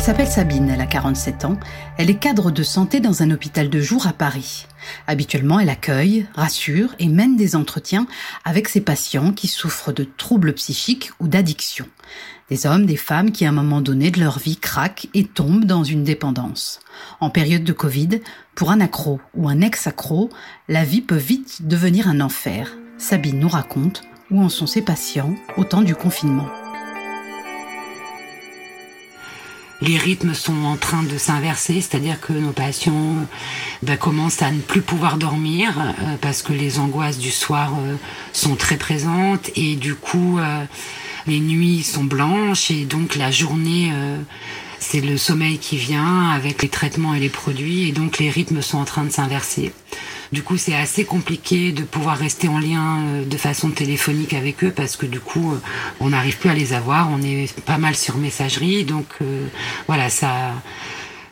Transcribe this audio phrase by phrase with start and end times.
[0.00, 1.58] Elle s'appelle Sabine, elle a 47 ans.
[1.98, 4.66] Elle est cadre de santé dans un hôpital de jour à Paris.
[5.06, 8.06] Habituellement, elle accueille, rassure et mène des entretiens
[8.46, 11.84] avec ses patients qui souffrent de troubles psychiques ou d'addiction.
[12.48, 15.66] Des hommes, des femmes qui à un moment donné de leur vie craquent et tombent
[15.66, 16.80] dans une dépendance.
[17.20, 18.22] En période de Covid,
[18.54, 20.30] pour un accro ou un ex-accro,
[20.68, 22.74] la vie peut vite devenir un enfer.
[22.96, 26.48] Sabine nous raconte où en sont ses patients au temps du confinement.
[29.82, 33.16] Les rythmes sont en train de s'inverser, c'est-à-dire que nos patients
[33.82, 37.96] ben, commencent à ne plus pouvoir dormir euh, parce que les angoisses du soir euh,
[38.32, 40.64] sont très présentes et du coup euh,
[41.26, 43.92] les nuits sont blanches et donc la journée
[44.78, 48.62] c'est le sommeil qui vient avec les traitements et les produits et donc les rythmes
[48.62, 49.72] sont en train de s'inverser.
[50.32, 54.62] Du coup, c'est assez compliqué de pouvoir rester en lien euh, de façon téléphonique avec
[54.62, 55.60] eux parce que du coup, euh,
[55.98, 57.10] on n'arrive plus à les avoir.
[57.10, 59.46] On est pas mal sur messagerie, donc euh,
[59.88, 60.52] voilà, ça,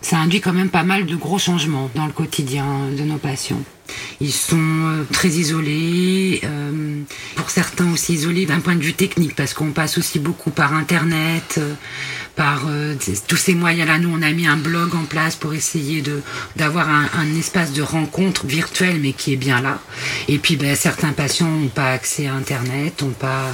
[0.00, 2.66] ça induit quand même pas mal de gros changements dans le quotidien
[2.96, 3.62] de nos patients.
[4.20, 6.40] Ils sont très isolés,
[7.36, 10.74] pour certains aussi isolés d'un point de vue technique parce qu'on passe aussi beaucoup par
[10.74, 11.60] Internet
[12.36, 12.94] par euh,
[13.26, 13.98] tous ces moyens-là.
[13.98, 16.04] Nous, on a mis un blog en place pour essayer
[16.54, 19.80] d'avoir un, espace de rencontre virtuel, mais qui est bien là.
[20.28, 23.46] Et puis, ben, certains patients n'ont pas accès à Internet, n'ont pas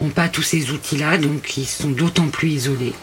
[0.00, 2.94] ont pas tous ces outils-là, donc ils sont d'autant plus isolés.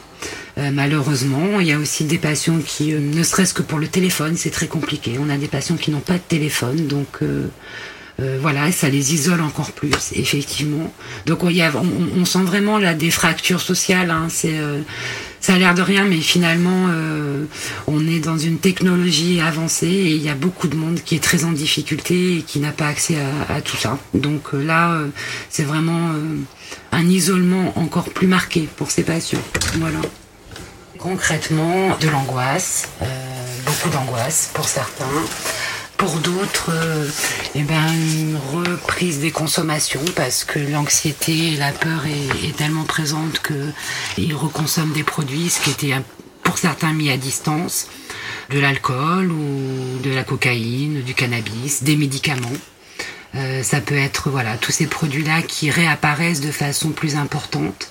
[0.58, 3.88] Euh, malheureusement, il y a aussi des patients qui, euh, ne serait-ce que pour le
[3.88, 5.18] téléphone, c'est très compliqué.
[5.20, 7.20] On a des patients qui n'ont pas de téléphone, donc
[8.40, 10.94] voilà, ça les isole encore plus, effectivement.
[11.26, 11.72] Donc on, y a,
[12.18, 14.10] on, sent vraiment là des fractures sociales.
[14.10, 14.56] Hein, c'est
[15.46, 17.46] ça a l'air de rien, mais finalement, euh,
[17.86, 21.24] on est dans une technologie avancée et il y a beaucoup de monde qui est
[21.24, 24.00] très en difficulté et qui n'a pas accès à, tout ça.
[24.16, 25.08] Donc euh, là, euh,
[25.52, 26.14] c'est vraiment
[26.92, 29.44] un isolement encore plus marqué pour ces patients.
[29.76, 30.00] Voilà.
[31.00, 32.88] Concrètement, de l'angoisse,
[33.66, 35.06] beaucoup d'angoisse pour certains.
[35.98, 37.10] Pour d'autres, euh,
[37.56, 43.42] eh ben, une reprise des consommations parce que l'anxiété et la peur est, tellement présente
[43.42, 45.94] qu'ils reconsomment des produits, ce qui était
[46.44, 47.88] pour certains mis à distance,
[48.50, 52.50] de l'alcool ou de la cocaïne, du cannabis, des médicaments.
[53.36, 57.90] Euh, ça peut être voilà tous ces produits-là qui réapparaissent de façon plus importante.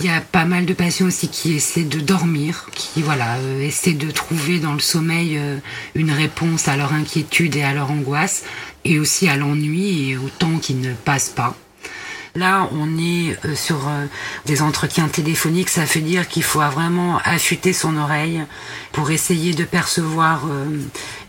[0.00, 3.60] Il y a pas mal de patients aussi qui essaient de dormir, qui voilà euh,
[3.60, 5.56] essaient de trouver dans le sommeil euh,
[5.96, 8.44] une réponse à leur inquiétude et à leur angoisse,
[8.84, 11.56] et aussi à l'ennui et au temps qui ne passe pas.
[12.36, 13.90] Là, on est euh, sur
[14.46, 18.44] des entretiens téléphoniques, ça fait dire qu'il faut vraiment affûter son oreille
[18.92, 20.46] pour essayer de percevoir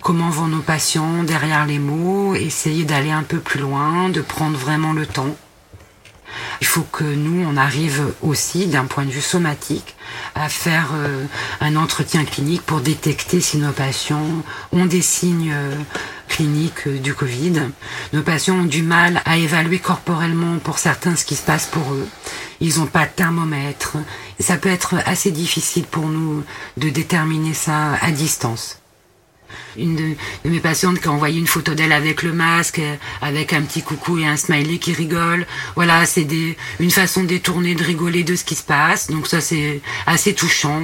[0.01, 4.59] comment vont nos patients derrière les mots, essayer d'aller un peu plus loin, de prendre
[4.59, 5.35] vraiment le temps.
[6.61, 9.95] Il faut que nous, on arrive aussi, d'un point de vue somatique,
[10.35, 11.25] à faire euh,
[11.61, 14.27] un entretien clinique pour détecter si nos patients
[14.71, 15.75] ont des signes euh,
[16.27, 17.61] cliniques euh, du Covid.
[18.13, 21.93] Nos patients ont du mal à évaluer corporellement pour certains ce qui se passe pour
[21.93, 22.07] eux.
[22.59, 23.97] Ils n'ont pas de thermomètre.
[24.39, 26.43] Ça peut être assez difficile pour nous
[26.77, 28.78] de déterminer ça à distance
[29.77, 30.15] une de,
[30.45, 32.81] mes patientes qui a envoyé une photo d'elle avec le masque,
[33.21, 35.45] avec un petit coucou et un smiley qui rigole.
[35.75, 36.27] Voilà, c'est
[36.79, 39.07] une façon détournée de rigoler de ce qui se passe.
[39.09, 40.83] Donc ça, c'est assez touchant.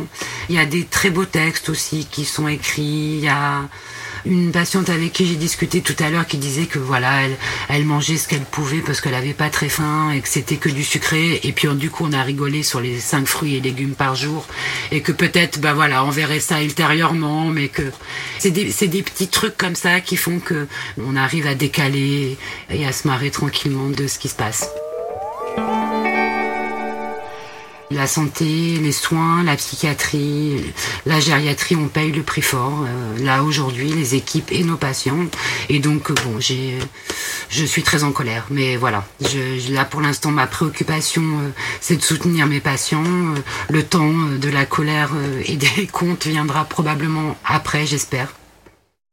[0.50, 3.18] Il y a des très beaux textes aussi qui sont écrits.
[3.18, 3.68] Il y a,
[4.26, 7.22] une patiente avec qui j'ai discuté tout à l'heure qui disait que voilà,
[7.70, 10.70] elle, mangeait ce qu'elle pouvait parce qu'elle avait pas très faim et que c'était que
[10.70, 11.40] du sucré.
[11.44, 14.46] Et puis du coup, on a rigolé sur les cinq fruits et légumes par jour
[14.92, 17.84] et que peut-être, bah voilà, on verrait ça ultérieurement, mais que
[18.40, 22.38] c'est des, des petits trucs comme ça qui font que on arrive à décaler
[22.70, 24.70] et à se marrer tranquillement de ce qui se passe.
[27.92, 30.74] La santé, les soins, la psychiatrie,
[31.06, 32.84] la gériatrie, on paye le prix fort.
[32.84, 35.26] Euh, là aujourd'hui, les équipes et nos patients.
[35.70, 36.80] Et donc euh, bon, j'ai,
[37.50, 38.48] je suis très en colère.
[38.50, 39.06] Mais voilà,
[39.70, 43.04] là pour l'instant, ma préoccupation, euh, c'est de soutenir mes patients.
[43.70, 45.12] le temps de la colère
[45.46, 48.34] et des comptes viendra probablement après, j'espère.